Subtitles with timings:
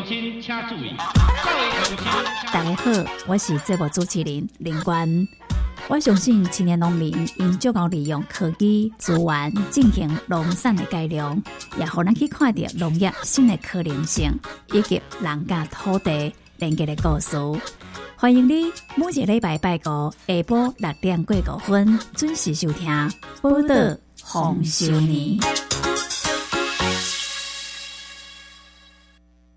[0.00, 0.06] 大
[2.64, 2.90] 家好，
[3.26, 5.28] 我是节目主持人林冠。
[5.88, 11.38] 我相信青年农民因足够利用科技资源进行农产的改良，
[11.78, 14.32] 也好咱去看到农业新的可能性，
[14.72, 17.36] 以及人家土地连接的故事。
[18.16, 22.90] 欢迎你每一礼拜拜五下晡六点过五分准时收听
[23.42, 23.74] 《报道
[24.22, 25.38] 红少年》。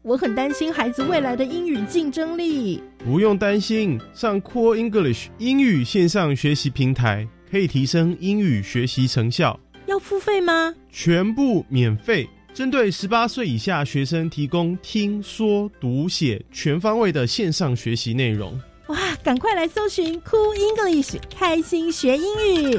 [0.03, 2.83] 我很担心孩子未来的英语竞争力。
[3.05, 9.57] 不用担心，上 Core English 英语线上学习平台可以提升英语学习成效。
[9.85, 10.75] 要付费吗？
[10.91, 18.59] 全部免费，针对十八岁以下学生提供听说读写全方位的线上学习内容。
[18.87, 22.25] 哇，赶快来搜寻 Cool English，开心学英
[22.73, 22.77] 语。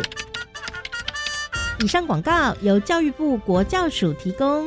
[1.82, 4.66] 以上广告由教育部国教署提供。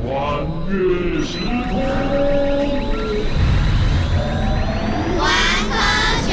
[0.00, 1.80] 穿越时空，
[5.18, 5.28] 玩
[5.70, 5.76] 科
[6.24, 6.32] 学。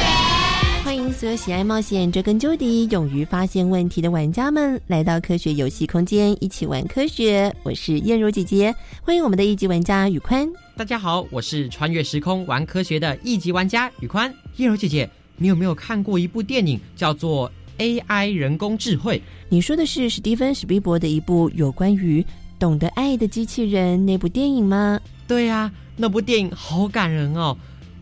[0.84, 7.53] 欢迎所有喜爱冒险、追根究底、勇于发现问题的玩家们来到科学游戏空间，一起玩科学。
[7.64, 10.47] 我是燕如姐姐，欢迎我们的一级玩家宇宽。
[10.78, 14.32] 大家好，我是穿越时空玩科学的一级玩家宇宽。
[14.58, 17.52] 燕如姐姐，你有没有看过一部电影叫做
[18.06, 19.18] 《AI 人工智慧》？
[19.50, 22.24] 你说的是史蒂芬史皮伯的一部有关于。
[22.66, 25.00] 懂得爱的机器人那部电影吗？
[25.28, 27.56] 对呀、啊，那部电影好感人哦。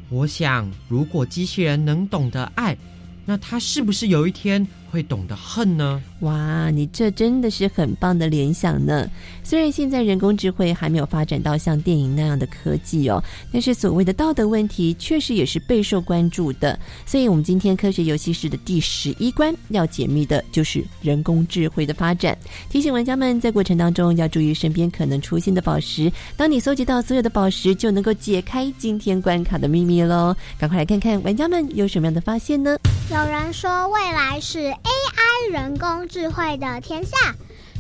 [0.08, 2.78] 我想，如果机器人能懂得爱，
[3.26, 6.02] 那他是不是有一天会懂得恨呢？
[6.24, 9.08] 哇，你这真的是很棒的联想呢！
[9.44, 16.80] 虽然现在人工智慧还没有发展到像电影那样的科技哦，但是所谓的道德问题确实也是备受关注的。
[17.06, 22.38] 所以，我们今天科学游戏室的第十一关要解密的就是人工智慧的发展。
[22.70, 26.10] 提醒玩家们在过程当中要注意身边可能出现的宝石。
[26.38, 30.34] 当你搜集到所有的宝石，就能够解开今天关卡的秘密喽！
[30.58, 32.78] 赶快来看看玩家们有什么样的发现呢？
[33.12, 37.18] 有人说未来是 AI 人工智慧的天下。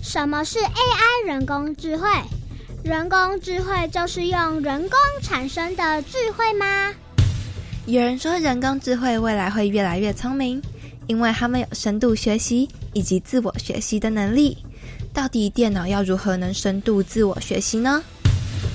[0.01, 2.09] 什么是 AI 人工智慧？
[2.83, 6.91] 人工智慧就是用人工产生的智慧吗？
[7.85, 10.59] 有人说人工智慧未来会越来越聪明，
[11.05, 14.57] 因为他们有深度学习以及自我学习的能力。
[15.13, 18.01] 到底电脑要如何能深度自我学习呢？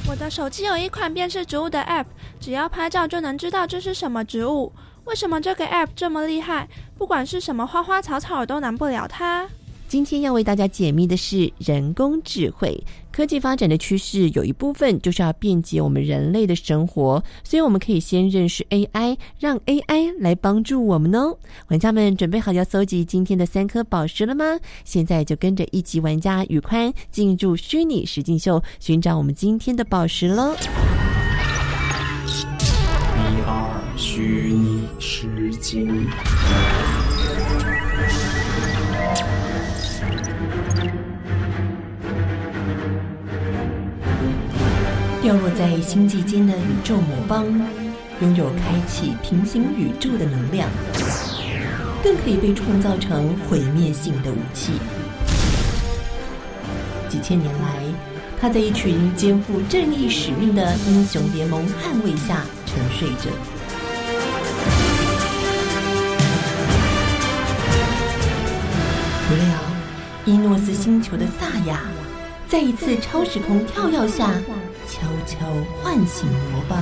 [0.08, 2.06] 我的手机有一款辨识植物的 App，
[2.38, 4.72] 只要拍照就能知道这是什么植物。
[5.08, 6.69] 为什么这个 App 这么厉害？
[6.98, 9.48] 不管是什么花花草草都难不了它。
[9.86, 12.78] 今天要为大家解密的是人工智慧。
[13.10, 21.34] 科技发展的趋势有一部分就是要便捷我们人类的生活，所以我们可以先认识 AI，让 AI 来帮助我们哦。
[21.69, 24.60] 玩家们准备好要搜集今天的三颗宝石了吗？
[24.84, 30.55] 现在就跟着一级玩家宇宽进入虚拟实境秀，寻找我们今天的宝石喽。
[34.00, 36.06] 虚拟实境。
[45.20, 47.44] 掉落在星际间的宇宙魔方，
[48.22, 50.68] 拥有开启平行宇宙的能量，
[52.00, 54.74] 更可以被创造成毁灭性的武器。
[57.08, 57.82] 几千年来，
[58.40, 63.57] 他在一群肩负正义使命的英雄联盟捍卫下沉睡着。
[70.48, 71.82] 诺斯星球的萨亚，
[72.48, 74.30] 在一次超时空跳跃下，
[74.88, 75.46] 悄悄
[75.82, 76.80] 唤醒魔邦，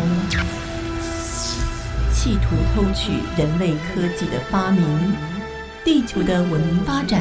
[2.14, 4.84] 企图偷取人类科技的发明。
[5.84, 7.20] 地球的文明发展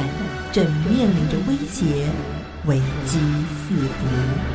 [0.52, 2.08] 正面临着威胁，
[2.68, 2.78] 危
[3.08, 3.18] 机
[3.50, 4.55] 四伏。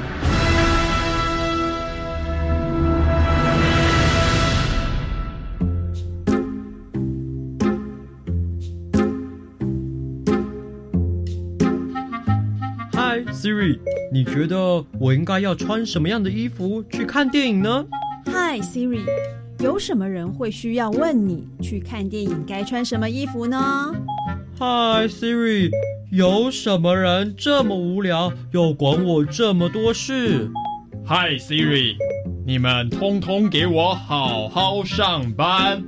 [13.40, 13.78] ，Siri，
[14.12, 17.86] 你觉得我应该要穿什么样的衣服去看电影呢？
[18.26, 19.00] 嗨，Siri，
[19.60, 23.94] 有什么人会需要问你去看电影该穿什么衣服呢？
[24.58, 25.70] 嗨，Siri，
[26.10, 30.50] 有什么人这么无聊，要管我这么多事？
[31.02, 31.96] 嗨，Siri，
[32.46, 35.82] 你们通通给我好好上班。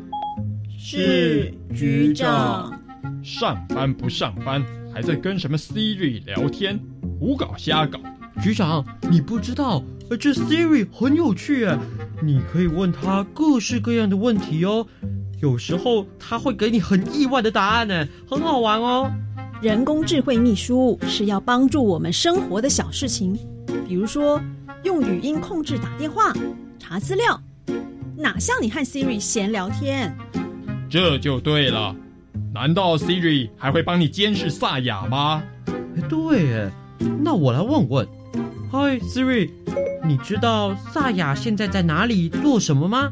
[0.78, 2.80] 是局长。
[3.22, 6.80] 上班不上班，还在跟什么 Siri 聊天，
[7.22, 8.00] 胡搞瞎搞。
[8.42, 9.80] 局长，你不知道，
[10.18, 11.78] 这 Siri 很有趣哎，
[12.20, 14.84] 你可以问他各式各样的问题哦。
[15.40, 19.08] 有时候他会给你很意外的答案呢，很好玩哦。
[19.60, 23.38] 人工智慧秘书是要帮助我们生活的小事情，
[23.86, 24.40] 比如说
[24.82, 26.32] 用语音控制打电话、
[26.76, 27.40] 查资料，
[28.16, 30.12] 哪像你和 Siri 闲聊天？
[30.90, 31.94] 这就对了。
[32.52, 35.40] 难道 Siri 还会帮你监视萨雅吗？
[36.08, 36.72] 对，哎，
[37.22, 38.08] 那我来问问。
[38.70, 39.50] 嗨，Siri，
[40.04, 43.10] 你知道萨雅现在在哪里做什么吗？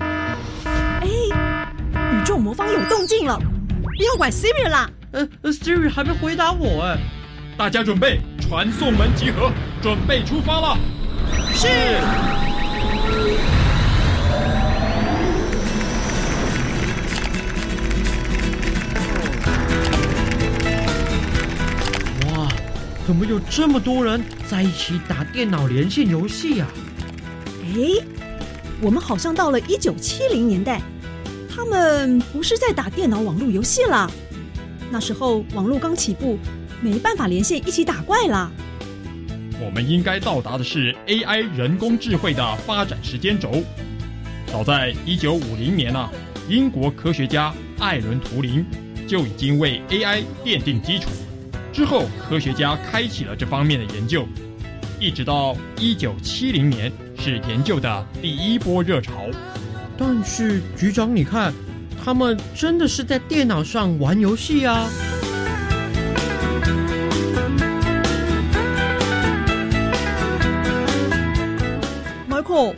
[0.00, 1.06] 哎，
[2.12, 4.90] 宇宙魔方有动静了，不要管 Siri 啦。
[5.12, 6.98] 呃，Siri 还没回答我哎。
[7.56, 9.50] 大家准备，传送门集合，
[9.80, 10.76] 准备出发了。
[11.54, 11.68] 是。
[23.06, 26.66] 怎么有这么多人在一起打电脑连线游戏呀？
[27.62, 28.04] 哎，
[28.82, 30.82] 我们好像到了一九七零年代，
[31.48, 34.10] 他们不是在打电脑网络游戏了。
[34.90, 36.36] 那时候网络刚起步，
[36.80, 38.50] 没办法连线一起打怪啦。
[39.64, 43.62] 我们应该到达的是 AI 人工智慧的发展时间轴。
[44.48, 46.10] 早在一九五零年啊，
[46.48, 48.66] 英国科学家艾伦·图灵
[49.06, 51.10] 就已经为 AI 奠定基础。
[51.76, 54.26] 之后，科学家开启了这方面的研究，
[54.98, 59.26] 一直到一九七零年是研究的第一波热潮。
[59.94, 61.52] 但是，局长，你看，
[62.02, 64.88] 他们真的是在电脑上玩游戏啊
[72.26, 72.74] ！Michael，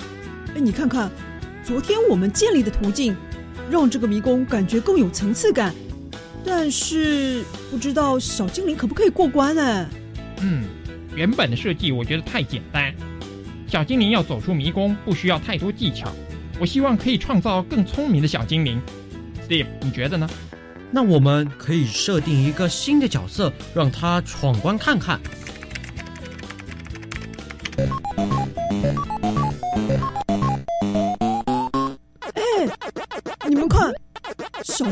[0.56, 1.08] 哎，你看看，
[1.62, 3.16] 昨天我们建立的途径，
[3.70, 5.72] 让这个迷宫感觉更有层次感。
[6.44, 9.88] 但是不知道小精灵可不可以过关呢？
[10.40, 10.64] 嗯，
[11.14, 12.94] 原本的设计我觉得太简单，
[13.67, 16.11] 小精灵要走出迷宫不需要太多技巧。
[16.61, 18.81] 我希望可以创造更聪明的小精灵。
[19.49, 20.29] Steve，你觉得呢？
[20.90, 25.20] 那我们可以设定一个新的角色，让他闯关看看。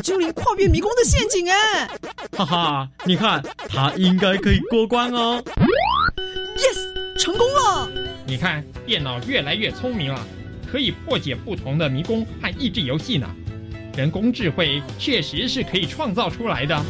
[0.07, 1.85] 小精灵跨越迷宫的陷阱，哎，
[2.31, 5.43] 哈哈，你看他应该可以过关哦。
[6.55, 7.89] Yes，成功了！
[8.25, 10.25] 你看电脑越来越聪明了，
[10.71, 13.27] 可以破解不同的迷宫和益智游戏呢。
[13.97, 16.81] 人工智慧确实是可以创造出来的。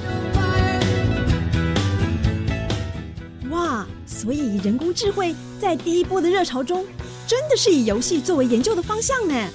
[3.49, 6.85] 哇，所以人工智慧在第一波的热潮中，
[7.25, 9.49] 真的是以游戏作为研究的方向呢。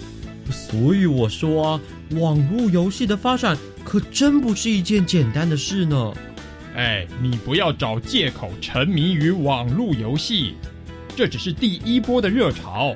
[0.50, 1.80] 所以我说啊。
[2.18, 6.12] 网络游戏的发展可真不是一件简单的事呢。
[6.74, 10.54] 哎，你不要找借口沉迷于网络游戏，
[11.14, 12.94] 这只是第一波的热潮。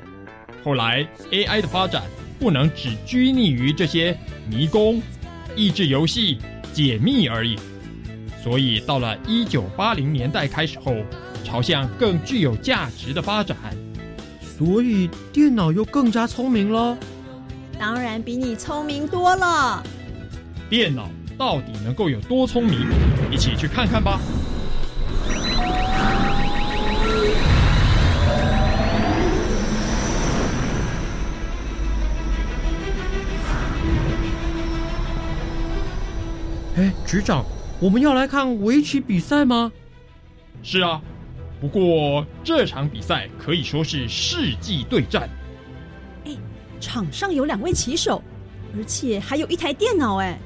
[0.63, 2.03] 后来 AI 的发展
[2.39, 4.17] 不能只拘泥于这些
[4.49, 5.01] 迷宫、
[5.55, 6.39] 益智游戏、
[6.73, 7.55] 解密而已。
[8.43, 10.95] 所以到了一九八零年代开始后，
[11.43, 13.57] 朝向更具有价值的发展。
[14.41, 16.97] 所以电脑又更加聪明了。
[17.79, 19.83] 当然比你聪明多了。
[20.69, 21.07] 电脑
[21.37, 22.87] 到底能够有多聪明？
[23.31, 24.19] 一起去看看吧。
[36.75, 37.45] 哎，局长，
[37.79, 39.71] 我们要来看围棋比赛吗？
[40.63, 41.01] 是啊，
[41.61, 45.29] 不过这场比赛可以说是世纪对战。
[46.79, 48.21] 场上有两位棋手，
[48.75, 50.17] 而且还有一台电脑。
[50.17, 50.37] 哎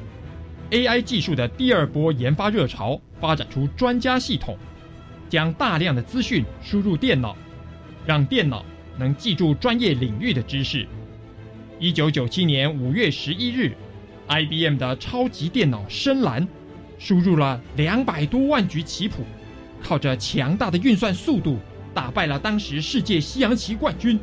[0.72, 4.58] ，AI 技术的第二波研发热潮，发展出专家系统，
[5.30, 7.36] 将大量的资讯输入电脑，
[8.06, 8.64] 让电脑
[8.98, 10.88] 能记住专业领域的知识。
[11.80, 13.76] 一九九七年五月十一日
[14.28, 16.48] ，IBM 的超级电脑深蓝
[17.00, 19.24] 输入了两百多万局棋谱，
[19.82, 21.58] 靠着强大的运算速度，
[21.94, 24.20] 打败了当时世界西洋棋冠军。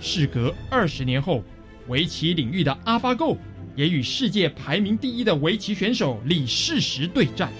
[0.00, 1.44] 事隔二十年后，
[1.88, 3.36] 围棋领域的 AlphaGo
[3.76, 7.52] 也与世界排名第一的围棋选手李世石对战。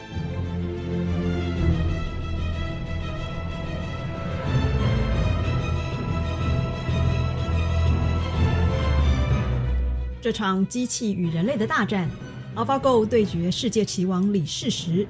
[10.22, 12.08] 这场机器与人类的大战
[12.56, 15.06] ，AlphaGo 对决世界棋王李世石。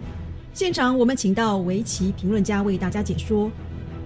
[0.53, 3.51] 现场我们请到围棋评论家为大家解说。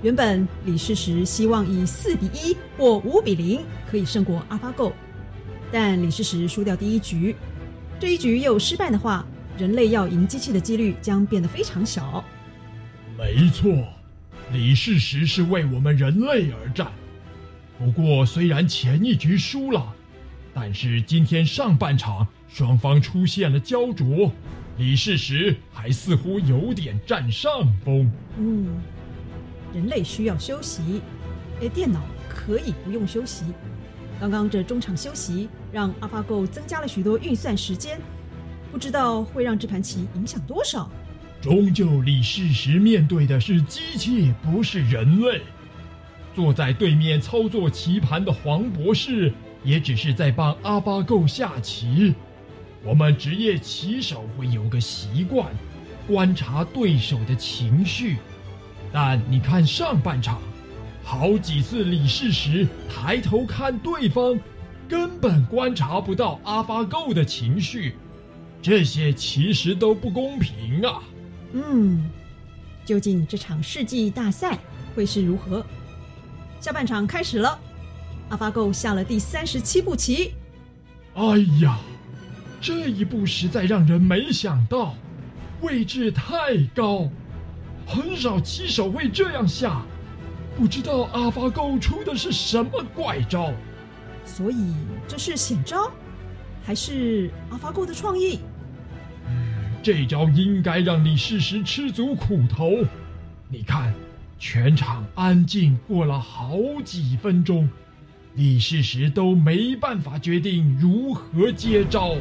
[0.05, 4.93] 原本李世石希望以四比一或五比零可以胜过 AlphaGo，
[5.73, 7.35] 但李世石输掉第一局。
[7.99, 9.25] 这一局又失败的话，
[9.57, 12.23] 人类要赢机器的几率将变得非常小。
[13.17, 13.73] 没错，
[14.53, 16.93] 李世石是为我们人类而战。
[17.79, 19.91] 不过，虽然前一局输了，
[20.53, 24.31] 但是今天上半场双方出现了焦灼，
[24.77, 28.13] 李世石还似乎有点占上风。
[28.37, 28.67] 嗯，
[29.75, 31.03] 人类需要休息，
[31.61, 33.45] 而电脑可以不用休息。
[34.21, 38.01] 刚刚这中场休息让 AlphaGo 增加了许多运算时间，
[38.71, 40.89] 不知道会让这盘棋影响多少。
[41.41, 45.43] 终究，李世石面对的是机器，不是人类。
[46.35, 52.15] 坐在对面操作棋盘的黄博士，也只是在帮阿巴够下棋。
[52.83, 55.53] 我们职业棋手会有个习惯，
[56.07, 58.17] 观察对手的情绪。
[58.95, 60.41] 但你看上半场，
[61.03, 64.39] 好几次李世石抬头看对方，
[64.89, 67.97] 根本观察不到阿发够的情绪。
[68.63, 71.03] 这些其实都不公平啊！
[71.55, 72.09] 嗯，
[72.85, 74.57] 究竟这场世纪大赛
[74.95, 75.67] 会是如何？
[76.61, 77.59] 下半场开始了
[78.31, 80.35] ，AlphaGo 下了第三十七步棋。
[81.15, 81.81] 哎呀，
[82.61, 84.95] 这一步实在让人没想到，
[85.63, 87.11] 位置太高，
[87.87, 89.83] 很少棋手会这样下。
[90.57, 93.53] 不知道 AlphaGo 出的是什么怪招？
[94.25, 94.75] 所以
[95.09, 95.91] 这是险招，
[96.65, 98.39] 还是 AlphaGo 的创意？
[99.83, 102.71] 这招应该让李世石吃足苦头。
[103.49, 103.93] 你看，
[104.39, 107.69] 全场安静过了好几分钟，
[108.35, 112.17] 李世石都没办法决定如何接招。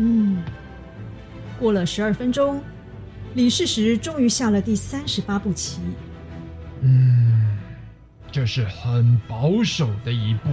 [0.00, 0.40] 嗯，
[1.58, 2.62] 过了十二分钟，
[3.34, 5.80] 李世石终于下了第三十八步棋。
[6.82, 7.58] 嗯，
[8.30, 10.50] 这是很保守的一步。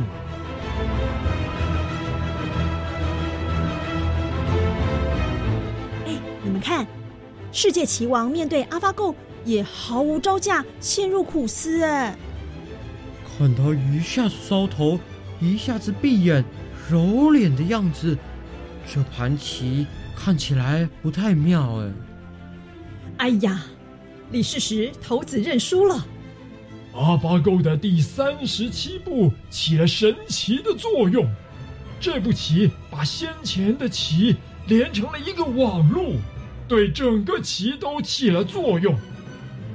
[6.07, 6.87] 哎，你们看，
[7.51, 9.13] 世界棋王面对 AlphaGo
[9.45, 11.83] 也毫无招架，陷入苦思。
[11.83, 12.17] 哎，
[13.37, 14.99] 看他一下子搔头，
[15.39, 16.43] 一下子闭眼、
[16.89, 18.17] 揉脸的样子，
[18.85, 21.81] 这盘棋看起来不太妙。
[21.81, 21.91] 哎，
[23.17, 23.63] 哎呀，
[24.31, 26.05] 李世石头子认输了。
[26.93, 31.27] 阿巴够的第三十七步起了神奇的作用，
[31.99, 34.37] 这步棋把先前的棋
[34.67, 36.15] 连成了一个网路，
[36.67, 38.95] 对整个棋都起了作用。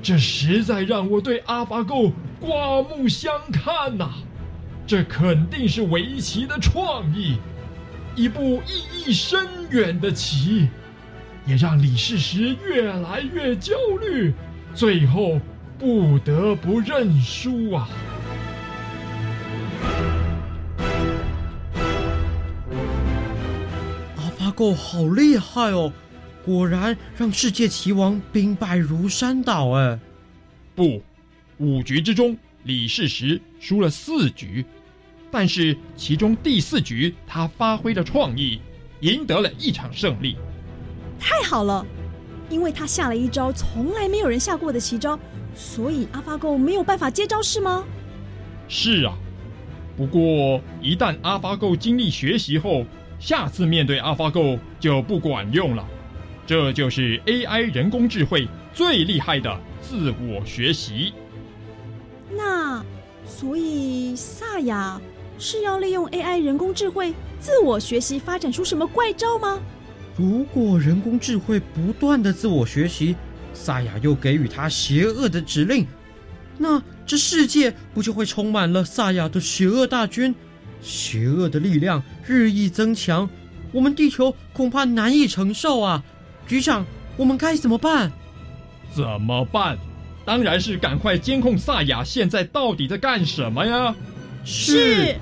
[0.03, 4.15] 这实在让我对阿巴够刮目相看呐、
[4.87, 7.37] 这肯定是围棋的创意，
[8.15, 10.69] 一步意义深远的棋，
[11.47, 14.33] 也让李世石越来越焦虑，
[14.75, 15.41] 最后。
[15.79, 17.89] 不得不认输啊！
[24.19, 25.91] 阿法狗好厉害哦，
[26.45, 29.71] 果然让世界棋王兵败如山倒。
[29.71, 29.99] 哎，
[30.75, 31.03] 不，
[31.57, 34.67] 五局之中，李世石输了四局，
[35.31, 38.61] 但是其中第四局他发挥了创意，
[39.01, 40.37] 赢得了一场胜利。
[41.19, 41.87] 太好了，
[42.49, 45.19] 因为他下了一招从来没有人下过的奇招。
[45.55, 47.85] 所以阿发狗没有办法接招是吗？
[48.69, 49.15] 是啊，
[49.97, 52.85] 不过一旦阿发狗经历学习后，
[53.19, 55.85] 下次面对阿发狗就不管用了。
[56.47, 61.13] 这就是 AI 人工智慧最厉害的自我学习。
[62.37, 62.85] 那
[63.27, 65.01] 所以萨亚
[65.41, 69.59] 是要利用 AI 人工智慧自我学习发展出什么怪招吗？
[70.17, 73.17] 如果人工智慧不断的自我学习，
[73.55, 75.87] 萨亚又给予他邪恶的指令，
[76.59, 80.35] 那这世界不就会充满了萨亚的邪恶大军？
[80.83, 83.29] 邪恶的力量日益增强，
[83.73, 86.05] 我们地球恐怕难以承受啊！
[86.47, 86.85] 局长，
[87.17, 88.13] 我们该怎么办？
[88.95, 89.79] 怎么办？
[90.27, 93.95] 当然是赶快监控萨亚现在到底在干什么呀！
[94.45, 95.17] 是。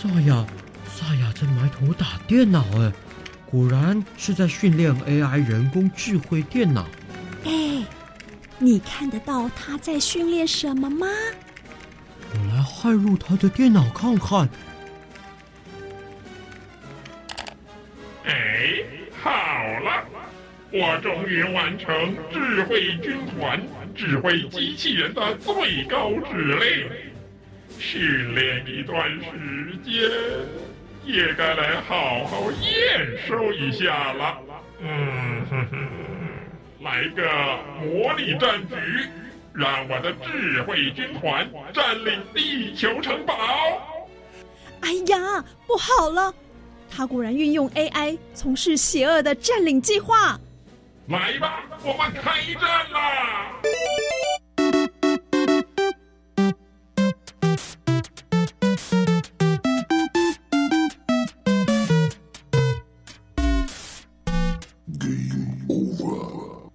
[0.00, 0.46] 萨亚，
[0.86, 2.92] 萨亚正埋头打电脑哎，
[3.50, 6.86] 果然是在训练 AI 人工智慧电脑。
[7.44, 7.84] 哎，
[8.58, 11.06] 你看得到他在训练什么吗？
[12.32, 14.48] 我来骇入他的电脑看看。
[19.28, 20.06] 好了，
[20.72, 23.60] 我终于完成智慧军团
[23.94, 26.88] 智慧机器人的最高指令。
[27.78, 30.00] 训练一段时间，
[31.04, 34.38] 也该来好好验收一下了。
[34.80, 35.78] 嗯哼哼，
[36.82, 37.22] 来个
[37.84, 38.74] 魔力战局，
[39.52, 43.36] 让我的智慧军团占领地球城堡。
[44.80, 46.34] 哎呀，不好了！
[46.90, 50.38] 他果然运用 AI 从事邪恶的占领计划。
[51.08, 53.54] 来吧，我们开战啦！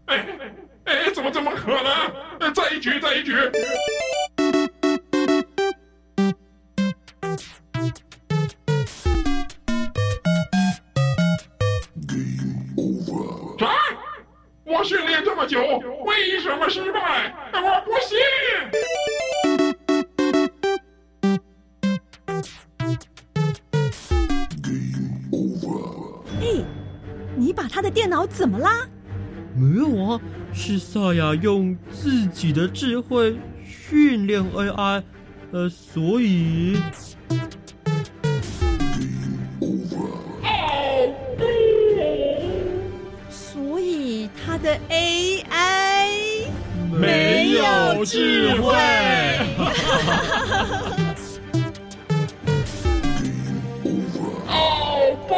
[0.05, 0.25] 哎
[0.86, 1.72] 哎，怎么怎么可
[2.39, 2.53] 能？
[2.53, 3.34] 再一局，再一局！
[15.57, 17.33] 为什么失败？
[17.53, 18.18] 我不信！
[26.42, 26.66] 哎，
[27.35, 28.87] 你把他的电脑怎么啦？
[29.55, 30.20] 没有啊，
[30.51, 35.03] 是萨亚用自己的智慧训练 AI，
[35.51, 36.75] 呃，所以。
[48.05, 48.74] 智慧。
[54.48, 55.33] 哦不！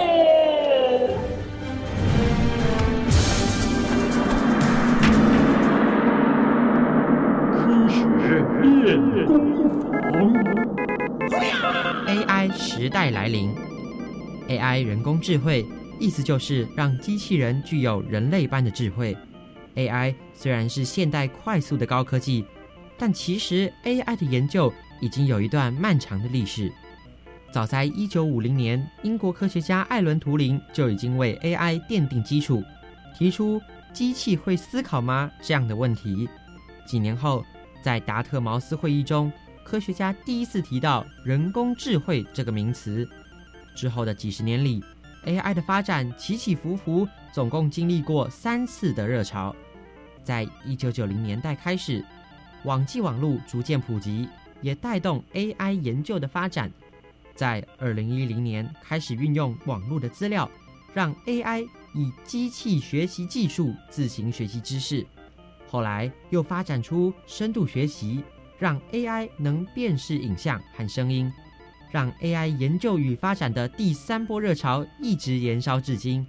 [7.52, 8.00] 科学
[8.62, 9.34] 练功
[9.82, 10.46] 房。
[12.08, 13.54] AI 时代来临
[14.48, 15.66] ，AI 人工智慧
[16.00, 19.16] 意思就是让机器人具有人类般的智慧。
[19.76, 22.46] AI 虽然是现代快速的高科技，
[22.98, 26.72] 但其实 AI 的研究已经有一段漫长的历史。
[27.52, 32.64] 早在1950年，英国科学家艾伦·图灵就已经为 AI 奠定基础，
[33.18, 33.62] 提出
[33.94, 36.28] “机器会思考吗”这样的问题。
[36.86, 37.46] 几年后，
[37.82, 39.32] 在达特茅斯会议中，
[39.64, 43.08] 科学家第一次提到“人工智慧”这个名词。
[43.74, 44.84] 之后的几十年里
[45.26, 49.56] ，AI 的发展起起伏伏，总共经历过三次的热潮。
[50.24, 52.04] 在1990年代开始，
[52.66, 54.28] 网际网络逐渐普及，
[54.62, 56.70] 也带动 AI 研究的发展。
[57.36, 60.50] 在2010年开始运用网络的资料，
[60.94, 65.06] 让 AI 以机器学习技术自行学习知识。
[65.68, 68.24] 后来又发展出深度学习，
[68.58, 71.32] 让 AI 能辨识影像和声音，
[71.92, 76.26] 让 AI 研究与发展的第三波热潮一直延烧至今。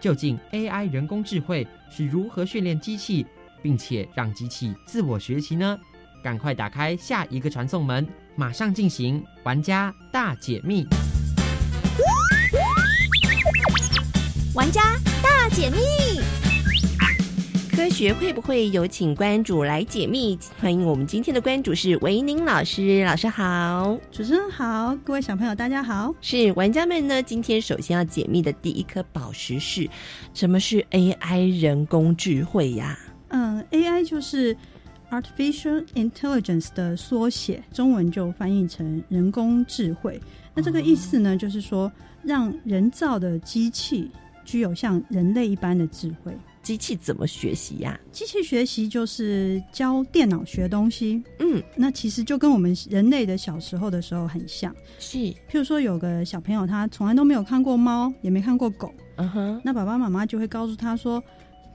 [0.00, 3.26] 究竟 AI 人工智慧是如何训练机器，
[3.62, 5.78] 并且让机器自我学习呢？
[6.22, 10.86] 赶快打开下一个传送门，马上进行玩家大解密。
[14.54, 14.82] 玩家
[15.22, 15.78] 大解密。
[17.76, 20.38] 科学会不会有请关主来解密？
[20.58, 26.14] 欢迎我们今天的关主是维宁老师，老师好，主持人好，各位小朋友大家好。
[26.22, 29.86] 是玩家们呢，今天首先要解密的第一颗宝石是
[30.32, 32.98] 什么是 AI 人工智慧呀？
[33.28, 34.56] 嗯，AI 就是
[35.10, 40.20] Artificial Intelligence 的缩写，中文就翻译成人工智慧。
[40.54, 41.90] 那这个意思呢，就是说
[42.22, 44.10] 让人造的机器
[44.44, 46.32] 具有像人类一般的智慧。
[46.62, 47.96] 机器怎么学习呀？
[48.10, 51.22] 机器学习就是教电脑学东西。
[51.38, 54.74] 嗯，那其实就跟我们人类的小时候的时候很像。
[54.98, 58.92] 是，譬如说有个小朋友，他从来都没有看过猫，也没看过狗。
[59.14, 61.22] 嗯哼，那爸爸妈妈就会告诉他说：“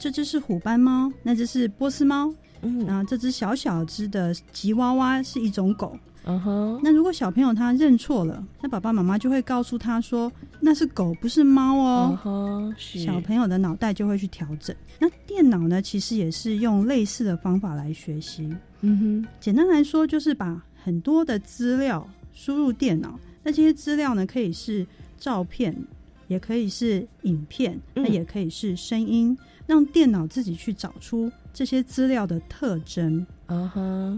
[0.02, 2.34] 这只是虎斑猫，那只是波斯猫。
[2.64, 12.74] 嗯，然后这只小小只的吉娃娃是一种狗。”嗯哼，那如果小朋友他认错了，那爸爸妈妈就会告诉他说那是狗，不是猫哦。
[12.78, 14.76] 小朋友的脑袋就会去调整。
[15.00, 18.48] 那电脑呢，其实也是用类似的方法来学习。
[18.82, 24.86] 嗯哼，简单来说，就是把很多的资料输入电脑，那这些资料呢，可以是
[25.18, 25.76] 照片，
[26.28, 29.36] 也可以是影片，那也可以是声音，
[29.72, 33.26] 让电脑自己去找出这些资料的特征。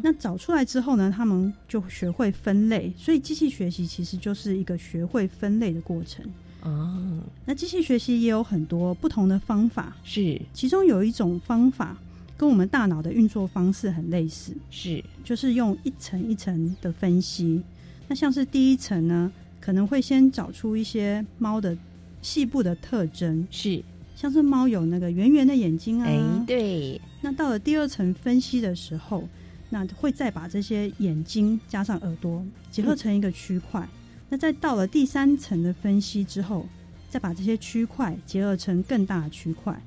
[0.01, 6.25] 那找出来之后呢，他们就学会分类，所以机器学习其实就是一个学会分类的过程。
[6.63, 10.41] 哦，那机器学习也有很多不同的方法，是。
[10.53, 11.95] 其中有一种方法
[12.35, 15.03] 跟我们大脑的运作方式很类似，是。
[15.23, 17.61] 就是用一层一层的分析。
[18.07, 21.77] 那像是第一层呢，可能会先找出一些猫的
[22.23, 23.83] 细部的特征，是
[24.23, 27.01] 像是猫有那个圆圆的眼睛啊，哎，对。
[27.19, 29.27] 那到了第二层分析的时候，
[29.69, 33.85] 那会再把这些眼睛加上耳朵结合成一个区块。
[34.29, 36.65] 那再到了第三层的分析之后，
[37.09, 39.77] 再把这些区块结合成更大的区块。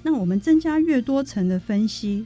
[0.00, 2.24] 那我们增加越多层的分析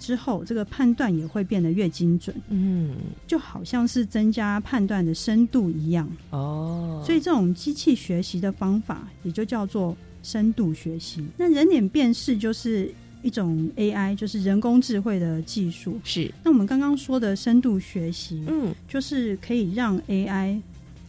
[0.00, 2.34] 之后，这个判断也会变得越精准。
[2.48, 2.96] 嗯，
[3.28, 6.10] 就好像是增加判断的深度一样。
[6.30, 11.24] 哦，所以这种机器学习的方法也就叫做深度学习。
[11.36, 16.00] 那人脸辨识就是一种 AI，就是人工智慧的技术。
[16.02, 16.28] 是。
[16.42, 20.60] 那我们刚刚说的深度学习，嗯，就是可以让 AI。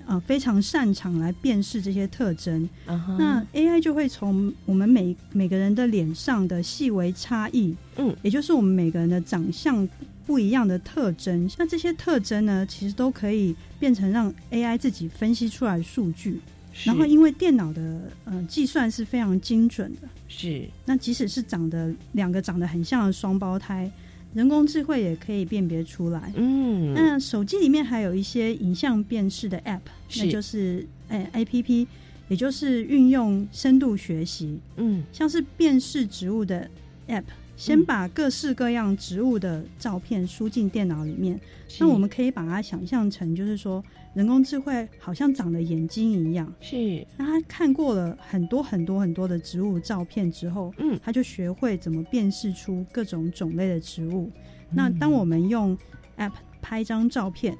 [0.05, 2.61] 啊，非常擅长来辨识这些特征。
[2.87, 9.85] Uh huh、那 AI 就会从我们每每个人的脸上的细微差异，嗯，也就是我们每个人的长相
[10.25, 11.51] 不一样的特征。
[11.57, 16.39] 那这些特征呢，其实都可以变成让 AI 自己分析出来的数据。
[16.85, 20.67] 然后，因为电脑的呃计算是非常精准的，是。
[20.85, 23.89] 那即使是长得两个长得很像的双胞胎。
[24.33, 26.31] 人工智慧也可以辨别出来。
[26.35, 29.79] 嗯，那手机里面还有一些影像辨识的 App，
[30.17, 31.87] 那就是哎 APP，
[32.27, 34.59] 也就是运用深度学习。
[34.75, 36.69] 嗯，像是辨识植物的
[37.07, 37.23] App，
[37.55, 41.39] 先把各式各样植物的照片输进电脑里面，
[41.79, 43.83] 那我们可以把它想象成，就是说
[44.17, 46.51] 人工智慧好像长了眼睛一样。
[46.59, 54.31] 是，那他看过了很多很多很多的植物照片之后，嗯，他就学会怎么辨识出各种种类的植物。
[54.71, 55.77] 那当我们用
[56.17, 56.31] App
[56.63, 57.55] 拍张照片，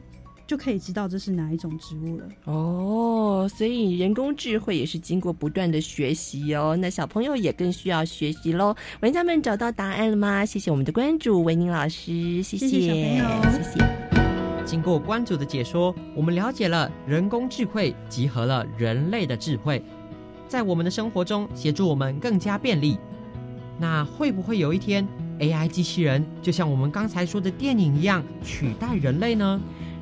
[0.47, 2.27] 就可以知道这是哪一种植物了。
[2.45, 6.75] 哦，所以人工智慧也是经过不断的学习哦。
[6.81, 8.75] 那小朋友也更需要学习喽。
[9.01, 10.43] 玩家们找到答案了吗？
[10.43, 14.06] 谢谢我们的关注，维宁老师，谢谢小朋友，谢谢。
[14.67, 19.81] 经过关主的解说，我们了解了人工智慧集合了人类的智慧，
[20.45, 22.99] 在我们的生活中协助我们更加便利。
[23.79, 25.07] 那会不会有一天
[25.39, 29.61] AI 机器人就像我们刚才说的电影一样取代人类呢？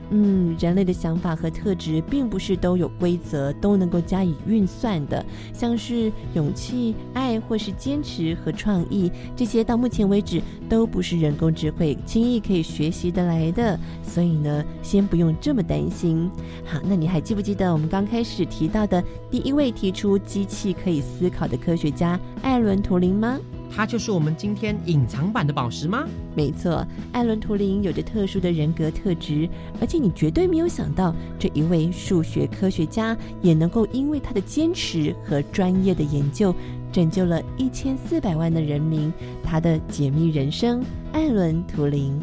[0.10, 5.26] 嗯，人类的想法和特质并不是都有规则，都能够加以运算的。
[5.54, 13.80] 像是勇气、爱，或是坚持和创意，这些到目前为止都不是人工智慧轻易可以学习得来的。
[14.04, 16.30] 所以呢，先不用这么担心。
[16.65, 23.39] 好，那你还记不记得我们刚开始提到的第一位提出机器可以思考的科学家艾伦·图灵吗？
[23.76, 26.08] 他就是我们今天隐藏版的宝石吗？
[26.34, 29.50] 没错，艾伦·图灵有着特殊的人格特质，
[29.82, 36.56] 而且你绝对没有想到，这一位数学科学家也能够因为他的坚持和专业的研究，
[36.90, 39.12] 拯救了一千四百万的人民。
[39.44, 42.18] 他的解密人生，艾伦·图灵。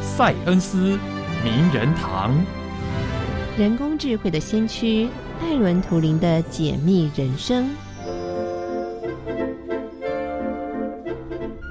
[0.00, 0.98] 塞恩斯
[1.44, 2.34] 名人堂，
[3.58, 5.08] 人工智慧的先驱，
[5.42, 7.68] 艾伦·图灵的解密人生。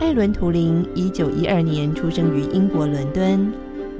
[0.06, 3.52] 艾伦·图灵一九一二年出生于英国伦敦。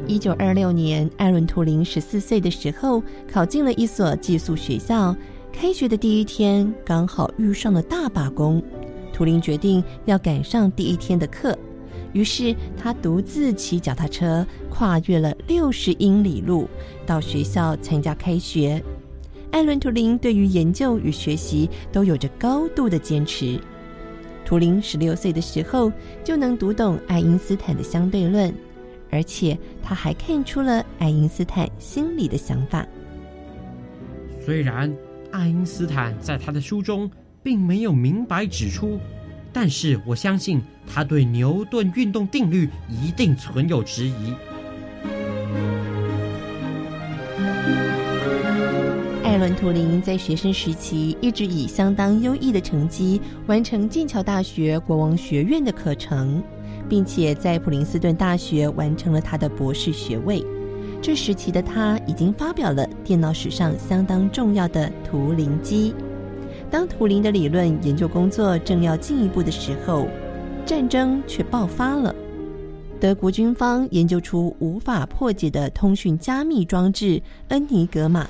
[0.06, 5.16] 一九二六年，艾伦·图灵十四岁的时候，考进了一所寄宿学校。
[5.52, 8.62] 开学的第一天，刚好遇上了大罢工。
[9.12, 11.58] 图灵决定要赶上第一天的课，
[12.14, 16.70] 于是他独自骑脚踏车，跨越了六十英里路，
[17.08, 18.80] 到学校参加开学。
[19.50, 23.60] 艾伦·图灵对于研究与学习都有着高度的坚持。
[24.46, 25.92] 图灵十六岁的时候
[26.24, 28.54] 就能读懂爱因斯坦的相对论，
[29.10, 32.86] 而且他还看出了爱因斯坦心里的想法。
[34.46, 34.96] 虽然
[35.32, 37.10] 爱因斯坦在他的书中
[37.42, 39.00] 并没有明白指出，
[39.52, 44.34] 但是我相信他对牛顿运动定律一定存有质疑。
[49.36, 56.42] 艾伦·图灵在学生时期一直以相当优异的成绩完成剑桥大学国王学院的课程，
[56.88, 60.42] 并且在普林斯顿大学完成了他的博士学位。
[61.02, 65.94] 这时期的他已经发表了电脑史上相当重要的图灵机。
[66.72, 70.08] 当图灵的理论研究工作正要进一步的时候，
[70.66, 72.16] 战争却爆发了。
[73.02, 78.26] 德国军方研究出无法破解的通讯加密装置恩尼格玛。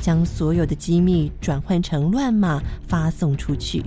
[0.00, 3.82] 将所有的机密转换成乱码发送出去，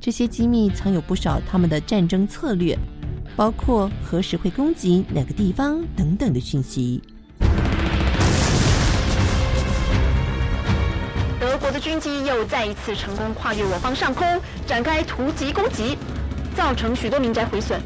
[0.00, 2.78] 这些机密藏有不少他们的战争策略，
[3.36, 7.02] 包括何时会攻击哪个地方等等的讯息。
[11.40, 14.26] 德国的军机又再一次成功跨越我方上空，
[14.66, 15.96] 展开突击攻击，
[16.56, 17.80] 造成许多民宅毁损，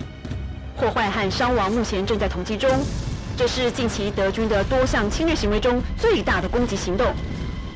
[0.76, 2.70] 破坏和伤亡目前正在统计中。
[3.36, 7.06] 这是近期德军的多项侵略行为中最大的攻击行动。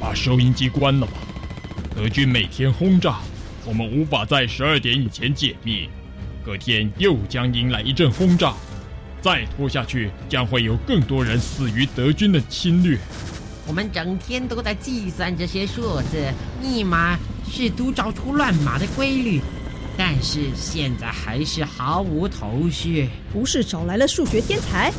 [0.02, 1.12] 把收音机关了吧！
[1.94, 3.20] 德军每天轰炸，
[3.64, 5.88] 我们无法在十二点以前解密。
[6.44, 8.52] 隔天又将迎来一阵轰炸，
[9.20, 12.98] 再拖下去，将会有更多人死于德军的侵略。
[13.64, 17.16] 我们整天都在计算这些数字、密码，
[17.48, 19.40] 试图找出乱码的规律，
[19.96, 23.08] 但是现在还是毫无头绪。
[23.32, 24.92] 不是找来了数学天才？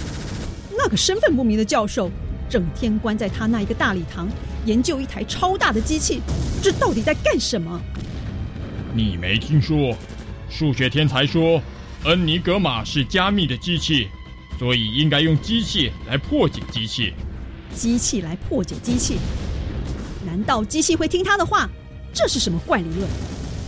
[0.78, 2.10] 那个身份不明的教授，
[2.50, 4.30] 整天关在他那一个大礼堂。
[4.66, 6.22] 研究一台超大的机器，
[6.62, 7.82] 这到底在干什么？
[8.96, 9.96] 你没听说？
[10.50, 11.62] 数学天才说，
[12.06, 14.08] 恩尼格玛是加密的机器，
[14.60, 17.14] 所以应该用机器来破解机器。
[17.74, 19.18] 机器来破解机器？
[20.26, 21.68] 难道机器会听他的话？
[22.14, 23.10] 这是什么怪理论？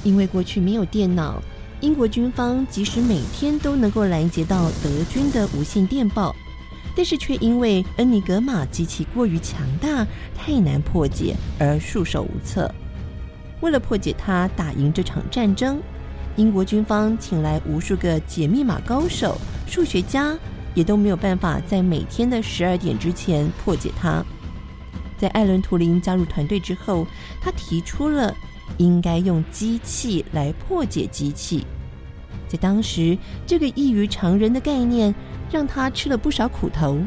[0.03, 1.41] 因为过去没有电脑，
[1.81, 6.35] 英国军方即使每天都能够拦截到德军的无线电报。
[6.95, 12.73] 但是却因为恩尼格玛机器过于强大，太难破解而束手无策。
[13.61, 15.81] 为了破解它，打赢这场战争，
[16.35, 20.37] 英国军方请来无数个解密码高手、数学家，
[20.73, 24.23] 也都没有办法在每天的十二点之前破解它。
[25.17, 27.07] 在艾伦·图灵加入团队之后，
[27.41, 28.35] 他提出了
[28.77, 31.65] 应该用机器来破解机器。
[32.47, 35.13] 在当时，这个异于常人的概念。
[35.51, 36.97] 让他吃了不少苦头，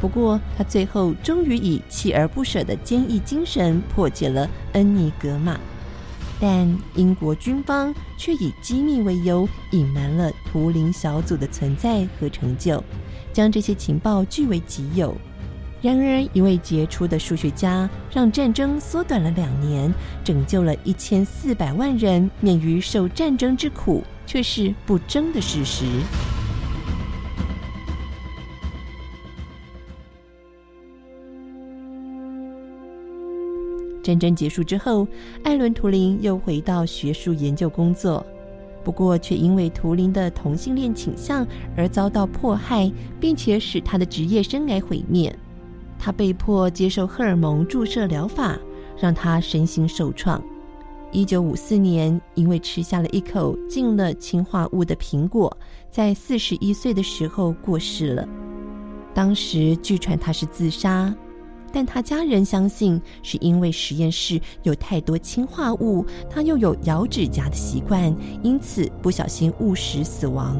[0.00, 5.58] 不过他最后终于以锲而不舍的坚毅精神破解了恩尼格玛，
[6.40, 12.82] 但英国军方却以机密为由隐瞒了图灵小组的存在和成就，
[13.32, 15.16] 将这些情报据为己有。
[15.80, 25.84] 然而，一位杰出的数学家让战争缩短了两年，拯救了一千四百万人免于受战争之苦，却是不争的事实。
[34.02, 35.06] 战争结束之后，
[35.44, 38.24] 艾伦·图灵又回到学术研究工作，
[38.82, 45.34] 不过却因为图灵的同性恋倾向而遭到迫害，并且使他的职业生涯毁灭。
[45.98, 48.58] 他被迫接受荷尔蒙注射疗法，
[49.00, 50.42] 让他身心受创。
[51.12, 55.54] 一九五四年，因为吃下了一口进了氰化物的苹果，
[55.90, 58.26] 在四十一岁的时候过世了。
[59.14, 61.14] 当时据传他是自杀。
[61.72, 70.56] 但他家人相信，是因为实验室有太多氰化物，他又有咬指甲的习惯，因此不小心误食死亡。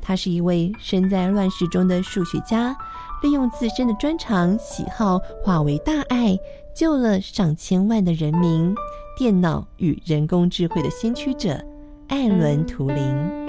[0.00, 2.76] 他是一位身在乱世中的数学家，
[3.22, 6.38] 利用自身的专长喜好化为大爱，
[6.74, 8.74] 救了上千万的人民。
[9.16, 11.58] 电脑与人工智慧的先驱者
[12.08, 13.43] 艾伦·图灵。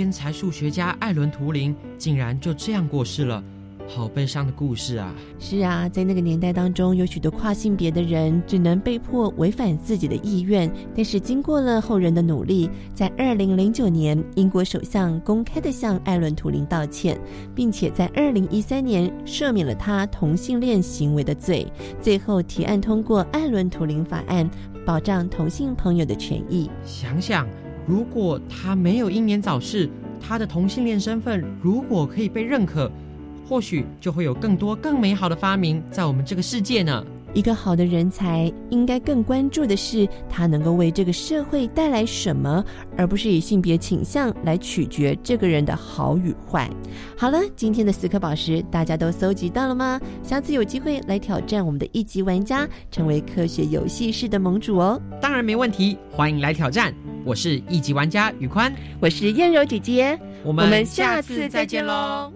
[0.00, 3.44] 天才数学家艾伦·图灵竟然就这样过世了，
[3.86, 5.14] 好悲伤的故事啊！
[5.38, 10.72] 是啊，在那个年代当中，有许多跨性别的人只能被迫违反自己的意愿。
[10.96, 17.20] 但是经过了后人的努力，在二零零九年，英国首相公开的向艾伦·图灵道歉，
[17.54, 21.70] 并且在二零一三年赦免了他同性恋行为的罪。
[22.00, 24.48] 最后提案通过《艾伦·图灵法案》，
[24.86, 26.70] 保障同性朋友的权益。
[26.86, 27.46] 想想。
[27.90, 32.88] 如果他没有英年早逝，他的同性恋身份如果可以被认可，
[33.44, 37.04] 或许就会有更多更美好的发明在我们这个世界呢。
[37.32, 42.64] 一个好的人才应该更关注的是他能够为这个社会带来什么，
[42.96, 46.68] 而不是以性别倾向来取决这个人的好与坏。
[47.16, 50.00] 好了，今天的四颗宝石大家都搜集到了吗？
[50.22, 55.00] 下次有机会来挑战我们的一级玩家，成为科学游戏室的盟主哦。
[55.20, 56.92] 当然没问题，欢迎来挑战。
[57.24, 62.32] 我是一级玩家宇宽，我是燕柔姐姐，我们下次再见喽。